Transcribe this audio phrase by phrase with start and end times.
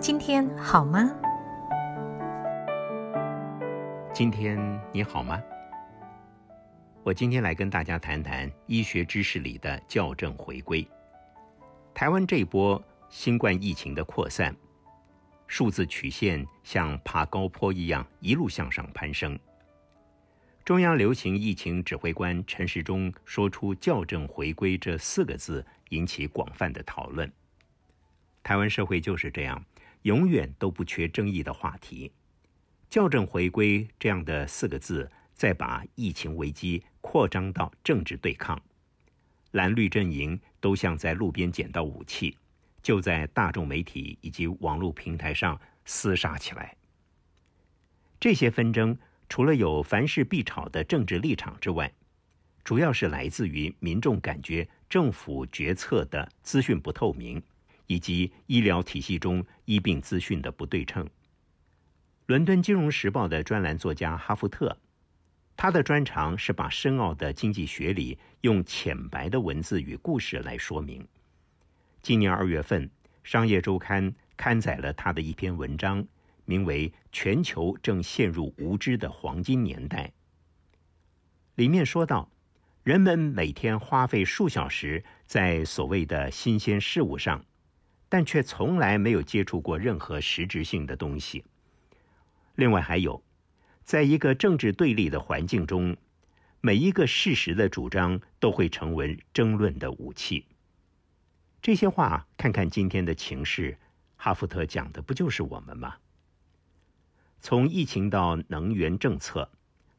[0.00, 1.14] 今天好吗？
[4.12, 4.58] 今天
[4.92, 5.40] 你好吗？
[7.04, 10.84] 我今天来跟大家谈谈医学知识里的校正回归。
[11.94, 14.52] 台湾这一波新冠疫情的扩散，
[15.46, 19.38] 数字曲线像爬高坡一样一路向上攀升。
[20.64, 27.30] 中央流行疫情指挥官陈时中说出“校正回归”这四个字，引起广泛的讨论。
[28.42, 29.64] 台湾社会就是这样，
[30.02, 32.10] 永远都不缺争议的话题。
[32.90, 38.60] 校正回归这样的四个字，再把疫情危机扩张到政治对抗，
[39.52, 42.36] 蓝绿阵营都像在路边捡到武器，
[42.82, 46.76] 就在大众媒体以及网络平台上厮杀起来。
[48.20, 48.96] 这些纷争。
[49.28, 51.90] 除了有凡事必吵的政治立场之外，
[52.64, 57.42] 主要是来自于民众感觉政府决策的资讯不透明，
[57.92, 61.06] 以及医疗体系中医病资讯的不对称。
[62.24, 64.78] 伦敦金融时报的专栏作家哈夫特，
[65.56, 71.06] 他的专长是把深奥的经济学理用浅白的文字与故事来说明。
[72.00, 72.88] 今年二月份，
[73.22, 76.06] 《商业周刊》刊载了他的一篇文章。
[76.44, 80.06] 名为《全球正陷入无知的黄金年代》。
[81.54, 82.28] 里面说到，
[82.82, 87.44] 人们每天花费数小时在所谓的新鲜事物上，
[88.12, 91.42] 但却从来没有接触过任何实质性的东西。
[92.56, 93.24] 另外还有，
[93.84, 95.96] 在一个政治对立的环境中，
[96.60, 100.44] 每一个事实的主张都会成为争论的武器。
[101.62, 103.78] 这些话，看看今天的情势，
[104.16, 105.94] 哈福特讲的不就是我们吗？
[107.40, 109.50] 从疫情到能源政策，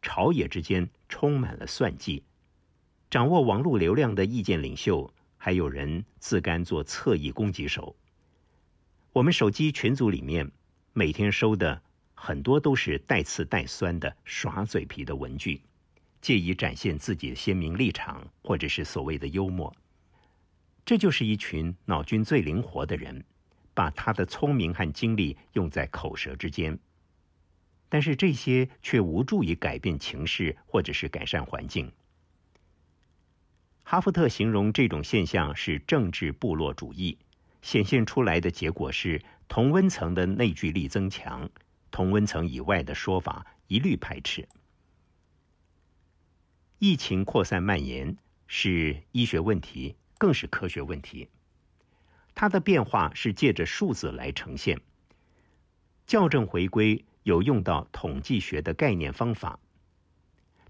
[0.00, 2.24] 朝野之间充满了算计。
[3.10, 7.96] 掌握网络流量的意见领袖，还有人自甘做侧翼攻击手。
[9.12, 10.50] 我们手机群组里面，
[10.92, 11.80] 每天收的
[12.12, 15.62] 很多都是带刺带酸的耍嘴皮的文具，
[16.20, 19.74] 借以展现自己的鲜明立场，或者是所谓的幽默。
[20.84, 23.24] 这就是一群脑筋最灵活的人，
[23.74, 26.78] 把他的聪明和精力用在口舌之间。
[27.88, 31.90] 但是这些却无助于改变情势，或者是改善环境。
[33.90, 37.16] 哈夫特形容这种现象是政治部落主义，
[37.62, 41.48] 显现出来的结果是同温层的内聚力增强，
[41.90, 44.46] 同温层以外的说法一律排斥。
[46.78, 48.14] 疫情扩散蔓延
[48.46, 51.26] 是医学问题，更是科学问题。
[52.34, 54.78] 它的变化是借着数字来呈现，
[56.06, 57.02] 校正回归。
[57.22, 59.58] 有用到统计学的概念方法，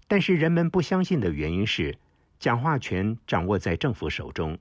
[0.07, 1.97] 但是人们不相信的原因是，
[2.39, 4.57] 讲话权掌握在政府手中，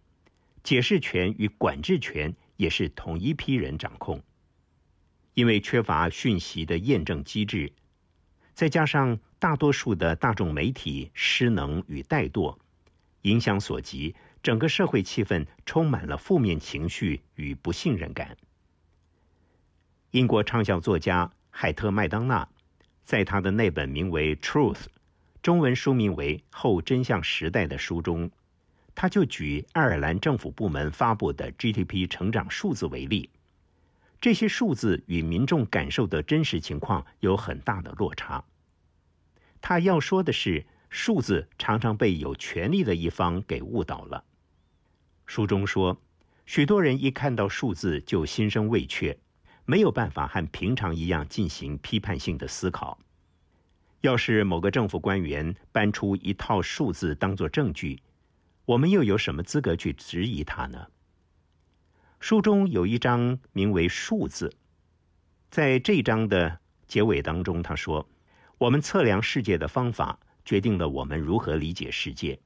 [0.62, 4.22] 解释权与管制权也是同一批人掌控。
[5.34, 7.72] 因为缺乏讯息的验证机制，
[8.52, 12.58] 再加上大多数的大众媒体失能与怠惰，
[13.22, 18.36] 影响所及，整个社会气氛充满了负面情绪与不信任感。
[20.10, 21.32] 英国畅销作家。
[21.50, 22.48] 海特·麦当娜
[23.02, 24.74] 在他的那本名为《Truth》
[25.48, 28.30] （中文书名为《后真相时代》）的书中，
[28.94, 33.30] 他就举爱尔兰政府部门发布的 GDP 成长数字为例。
[34.20, 38.44] 这些数字与民众感受的真实情况有很大的落差。
[39.62, 44.22] 他要说的是，数字常常被有权力的一方给误导了。
[45.24, 45.98] 书中说，
[46.44, 49.18] 许多人一看到数字就心生畏怯。
[49.64, 52.98] 没有办法和平常一样进行批判性的思考。
[54.02, 58.00] 要是某个政府官员搬出一套数字当作证据，
[58.64, 60.86] 我们又有什么资格去质疑他呢？
[62.20, 64.52] 书中有一章名为“数字”，
[65.50, 68.08] 在这章的结尾当中，他说
[68.58, 72.38] ：“我们测量世界的方法决定了我们如何理解世界，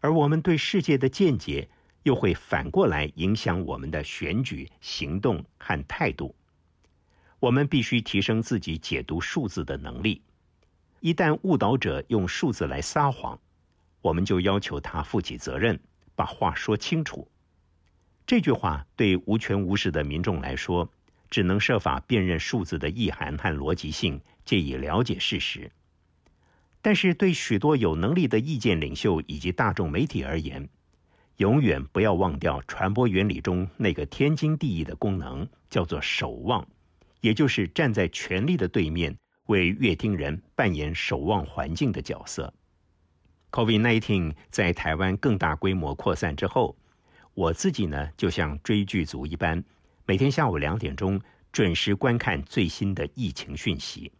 [0.00, 1.68] 而我们对世界的见解
[2.04, 6.34] 又会反过来影响我们的选举、行动和态度。”
[7.40, 10.22] 我们必须提升自己解读数字的能力。
[11.02, 13.36] 一旦误导者用数字来撒谎，
[14.00, 15.76] 我们就要求他负起责任，
[16.14, 17.28] 把话说清楚。
[18.24, 20.88] 这句话对无权无势的民众来说，
[21.28, 25.72] 只能设法辨认数字的意涵和逻辑性，借以了解事实。
[26.80, 30.68] 但是，对许多有能力的意见领袖以及大众媒体而言，
[31.38, 36.64] 永远不要忘掉传播原理中那个天经地义的功能，叫做守望。
[37.20, 39.16] 也就是站在权力的对面，
[39.46, 42.52] 为乐听人扮演守望环境的角色。
[43.50, 46.76] COVID-19 在台湾更大规模扩散之后，
[47.34, 49.62] 我自己呢，就像追剧族一般，
[50.06, 51.20] 每天下午两点钟
[51.52, 54.10] 准时观看最新的疫情讯息。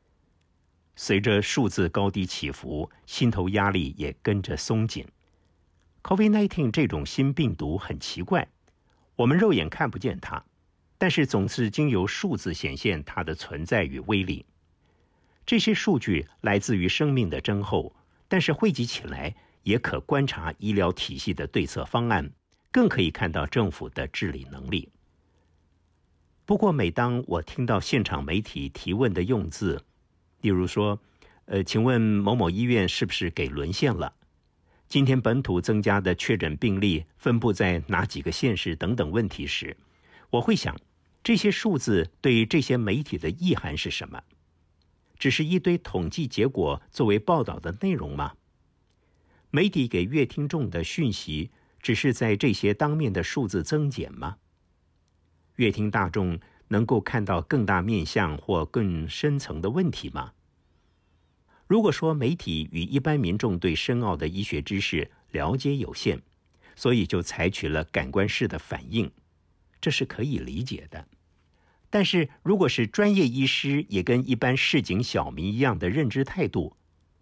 [0.97, 5.07] 随着数字高低起伏，心头压力也跟着松紧。
[6.03, 8.47] COVID-19 这种新病毒很奇怪，
[9.17, 10.45] 我们肉眼看不见它，
[10.99, 14.45] 但是总是经由数字显现它的存在与威力。
[15.45, 17.95] 这些数据来自于生命的增厚，
[18.29, 22.31] 但是汇集起来也可观察医疗体系的对策方案，
[22.71, 24.89] 更可以看到政府的治理能力。
[26.45, 29.85] 不过，每当我听到现场媒体提问的用字，
[30.41, 31.01] 例如说，
[31.47, 34.13] 呃，请问某某医院是不是给沦陷了？
[34.89, 38.77] 今天本土增加的确诊病例分布在哪几个县市？
[38.77, 39.77] 等等问题时，
[40.31, 40.77] 我会想，
[41.23, 44.23] 这些数字对于这些媒体的意涵是什么？
[45.23, 48.33] 只是一堆统计结果作为报道的内容吗？
[49.53, 54.39] 媒体给乐听众的讯息，只是在这些当面的数字增减吗？
[55.55, 56.41] 乐听大众。
[56.67, 60.33] 能够看到更大面向或更深层的问题吗？
[61.69, 66.21] 如果说媒体与一般民众对深奥的医学知识了解有限，
[66.75, 69.09] 所以就采取了感官式的反应，
[69.81, 71.07] 这是可以理解的。
[71.95, 76.75] 但是，如果是专业医师也跟一般市井小民一样的认知态度，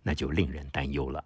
[0.04, 1.24] 那就令人担忧了。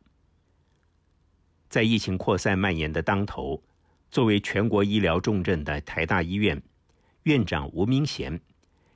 [1.68, 3.62] 在疫情扩散蔓延的当头，
[4.10, 6.62] 作为全国医疗重镇的台大医院。
[7.24, 8.40] 院长吴明贤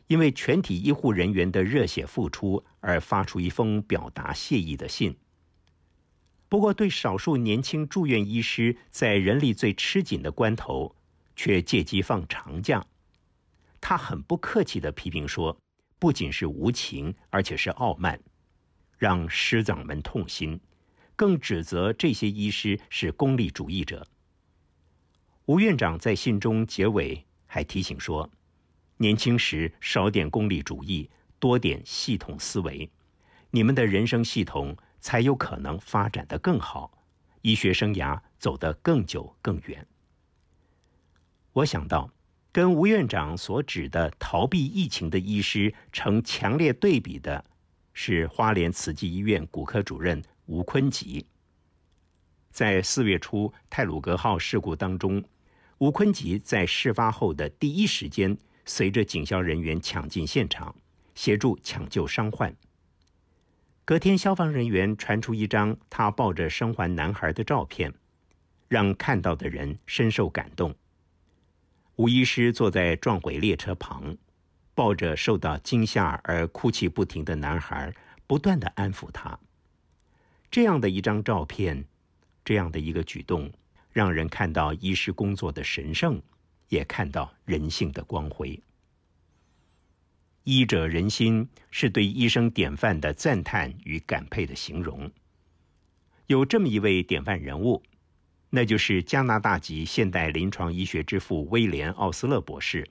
[0.06, 5.14] 因为全体医护人员的热血付出而发出一封表达谢意的信。
[6.48, 10.96] 不过，对少数年轻住院医师在人力最吃紧的关头，
[11.36, 12.86] 却借机放长假，
[13.88, 15.58] 他很不客气的批评说
[15.98, 18.20] ：“不仅是无情，而且是傲慢，
[18.98, 20.60] 让师长们痛心，
[21.16, 24.06] 更指责这些医师是功利主义者。”
[25.46, 27.24] 吴院长在信中结尾。
[27.46, 28.30] 还提醒说，
[28.98, 31.08] 年轻时少点功利主义，
[31.38, 32.90] 多点系统思维，
[33.50, 36.92] 你们的人生系统才有可能发展的更好，
[37.40, 39.88] 医学生涯走得更久更远。
[41.54, 42.10] 我想到，
[42.50, 47.44] 跟吴院长所指的逃避疫情的医师成强烈对比的，
[47.92, 51.26] 是花莲慈济医院骨科主任吴坤吉。
[52.50, 55.22] 在四月初泰鲁格号事故当中。
[55.78, 60.74] 吴坤吉在事发后的第一时间，随着警消人员抢进现场，
[61.14, 62.52] 协助抢救伤患。
[63.84, 67.94] 隔天，消防人员传出一张他抱着生还男孩的照片，
[68.66, 70.74] 让看到的人深受感动。
[71.98, 74.16] 吴医师坐在撞毁列车旁，
[74.72, 77.92] 抱着受到惊吓而哭泣不停的男孩，
[78.24, 79.36] 不断的安抚他。
[80.48, 81.84] 这样的一张照片，
[82.44, 83.50] 这样的一个举动。
[83.90, 86.22] 让人看到医师工作的神圣，
[86.68, 88.62] 也看到人性的光辉。
[90.44, 95.10] 医者仁心是对医生典范的赞叹与感佩的形容。
[96.28, 97.82] 有这么一位典范人物，
[98.50, 102.88] 那就是加拿大籍现代临床医学之父威廉·奥斯勒博士。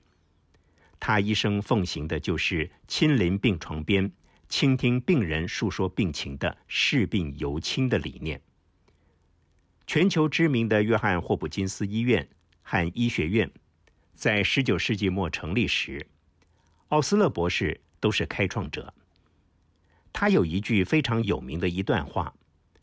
[1.00, 4.10] 他一生奉行的就是亲临病床边，
[4.48, 8.40] 倾听病人述说病情的视病由亲的理念。
[9.86, 12.28] 全球知名的约翰霍普金斯医院
[12.62, 13.50] 和医学院，
[14.14, 16.06] 在十九世纪末成立时，
[16.88, 18.92] 奥斯勒博士都是开创者。
[20.12, 22.34] 他有一句非常有名的一段话，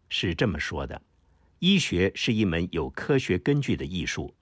[0.10, 1.02] 是这么说的
[1.60, 4.34] ：“医学是一门有科学根据的艺术，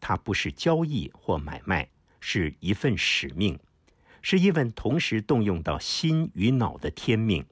[0.00, 1.88] 它不是交易或买卖，
[2.20, 3.58] 是一份使命，
[4.22, 7.44] 是一份同时动用到心与脑的天命。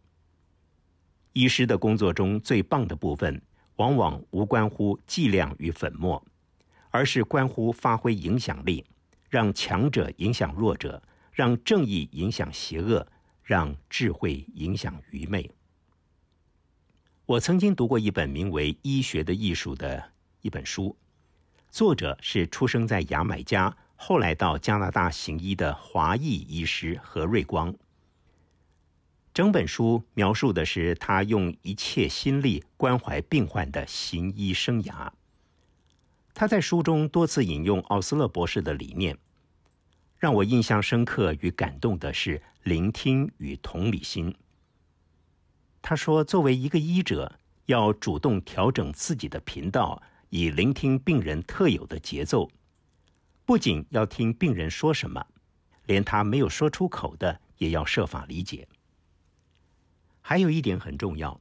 [1.32, 3.40] 医师的工作中最棒的部分。”
[3.76, 6.24] 往往无关乎剂量与粉末，
[6.88, 8.82] 而是关乎发挥影响力，
[9.28, 13.06] 让强者影响弱者，让正义影响邪恶，
[13.42, 15.50] 让智慧影响愚昧。
[17.26, 20.96] 我曾经读过一本名为《医学的艺术》的一本书，
[21.70, 27.74] 作者是出生在牙买加，后来到加拿大行医的华裔医师何瑞光。
[29.34, 35.10] 整本书描述的是他用一切心力关怀病患的行医生涯。
[36.32, 39.18] 他在书中多次引用奥斯勒博士的理念，
[40.16, 44.32] 让我印象深刻与感动的是聆听与同理心。
[45.88, 52.50] 他说：“作为一个医者，要主动调整自己的频道，以聆听病人特有的节奏。
[53.44, 55.24] 不仅要听病人说什么，
[55.84, 58.66] 连他没有说出口的，也要设法理解。”
[60.20, 61.40] 还有一点很重要，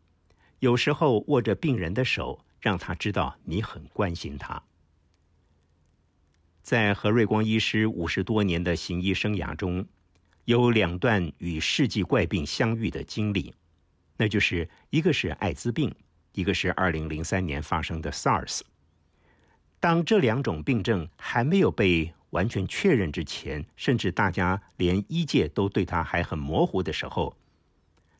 [0.59, 4.61] 有时候握着病人的手，让他知道你很关心他。
[6.61, 9.87] 在何瑞光医师五十多年的行医生涯中，
[10.43, 13.55] 有两段与世纪怪病相遇的经历，
[14.17, 15.93] 那就是一个是艾滋病，
[16.33, 18.61] 一个是二零零三年发生的 SARS。
[19.79, 27.35] 当这两种病症还没有被完全确认之前，甚至大家连医界都对他还很模糊的时候，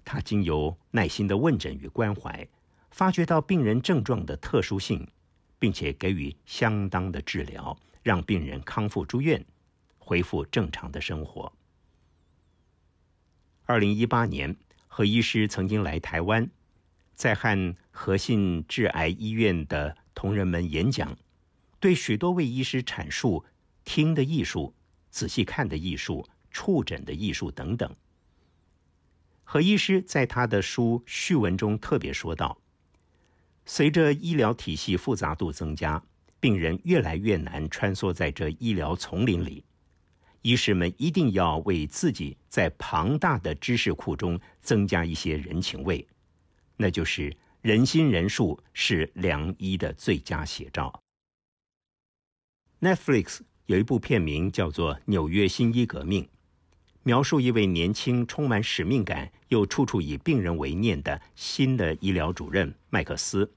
[0.03, 2.47] 他经由耐心的问诊与关怀，
[2.91, 5.07] 发觉到病人症状的特殊性，
[5.57, 9.43] 并且给予相当的治疗，让病人康复住院，
[9.97, 11.51] 恢复正常的生活。
[13.65, 14.55] 二零一八年，
[14.97, 16.49] 何医师曾经来台湾，
[17.15, 21.17] 在和和信致癌医院的同仁们演讲。
[21.81, 23.43] 对许多位医师阐述
[23.83, 24.73] 听的艺术、
[25.09, 27.93] 仔细看的艺术、触诊的艺术等等。
[29.43, 32.57] 何医师在他的书序文中特别说道
[33.67, 36.01] ：“随着医疗体系复杂度增加，
[36.39, 39.65] 病人越来越难穿梭在这医疗丛林里。
[40.45, 46.07] 医师们一定要为自己在庞大的知识库中增加一些人情味，
[46.77, 51.01] 那就是人心人术是良医的最佳写照。”
[52.79, 56.23] Netflix 有一部片名叫做《纽约新医革命》，
[57.01, 63.51] 描述一位年轻、充满使命感又处处以病人为念的新的医疗主任麦克斯。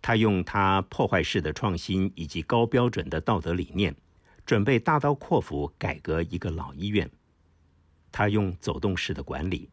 [0.00, 3.92] 他用他破坏式的创新以及高标准的道德理念，
[4.44, 7.10] 准备大刀阔斧改革一个老医院。
[8.10, 9.70] 他用走动式的管理，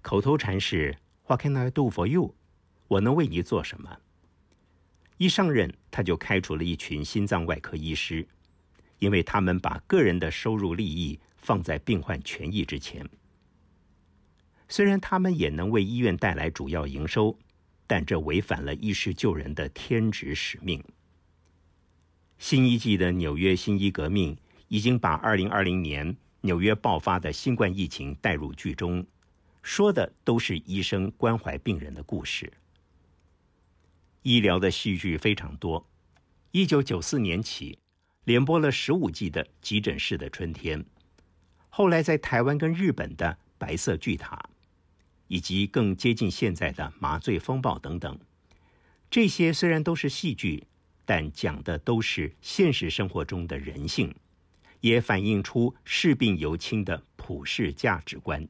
[0.00, 2.34] 口头禅是 “What can I do for you？”
[2.88, 3.98] 我能为你做什么？
[5.16, 8.26] 一上任，他就开除了一群心脏外科医师，
[8.98, 13.08] 因为他们把个人的收入利益放在病患权益之前。
[14.68, 17.38] 虽然他们也能为医院带来主要营收，
[17.86, 20.82] 但这违反了医师救人的天职使命。
[22.38, 24.36] 新一季的纽约新医革命
[24.68, 29.06] 已经把二零二零年纽约爆发的新冠疫情带入剧中，
[29.62, 32.52] 说的都是医生关怀病人的故事。
[34.22, 35.86] 医疗的戏剧非常多。
[36.50, 37.78] 一九九四年起，
[38.24, 40.82] 连播了十五季的《急诊室的春天》，
[41.68, 43.26] 后来在台湾跟日本的
[43.58, 44.36] 《白色巨塔》，
[45.28, 48.18] 以及更接近现在的《麻醉风暴》等等。
[49.10, 50.66] 这些虽然都是戏剧，
[51.04, 54.14] 但讲的都是现实生活中的人性，
[54.80, 58.48] 也反映出视病由亲的普世价值观。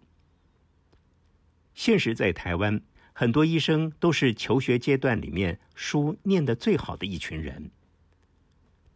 [1.75, 2.81] 现实在台湾。
[3.17, 7.71] 很多医生都是求学阶段里面书念的最好的一群人，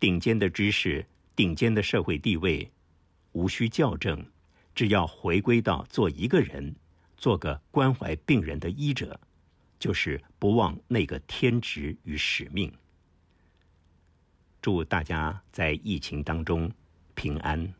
[0.01, 2.69] 顶尖的知识、顶尖的社会地位，
[3.31, 4.27] 无需校正，
[4.75, 6.75] 只要回归到做一个人，
[7.17, 9.21] 做个关怀病人的医者，
[9.79, 12.73] 就是不忘那个天职与使命。
[14.69, 16.71] 祝大家在疫情当中
[17.15, 17.73] 平安。